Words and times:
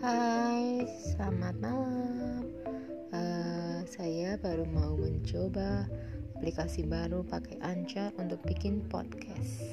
Hai, 0.00 0.88
selamat 1.12 1.60
malam. 1.60 2.48
Uh, 3.12 3.84
saya 3.84 4.40
baru 4.40 4.64
mau 4.64 4.96
mencoba 4.96 5.84
aplikasi 6.40 6.88
baru 6.88 7.20
pakai 7.20 7.60
Anchor 7.60 8.08
untuk 8.16 8.40
bikin 8.48 8.80
podcast. 8.88 9.69